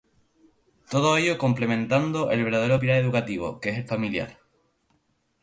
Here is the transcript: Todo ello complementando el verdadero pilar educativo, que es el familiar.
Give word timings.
Todo 0.89 1.15
ello 1.19 1.37
complementando 1.37 2.31
el 2.31 2.43
verdadero 2.43 2.79
pilar 2.79 2.95
educativo, 2.99 3.59
que 3.59 3.69
es 3.69 3.77
el 3.77 3.87
familiar. 3.87 4.39